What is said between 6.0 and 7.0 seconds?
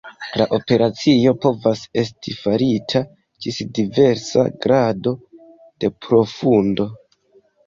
profundo.